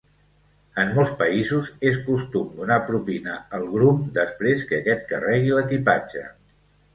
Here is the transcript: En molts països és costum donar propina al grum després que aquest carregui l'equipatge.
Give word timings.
En 0.83 0.93
molts 0.93 1.09
països 1.17 1.67
és 1.89 1.99
costum 2.07 2.47
donar 2.61 2.77
propina 2.87 3.35
al 3.59 3.67
grum 3.75 4.01
després 4.17 4.65
que 4.73 4.81
aquest 4.81 5.05
carregui 5.13 5.55
l'equipatge. 5.59 6.27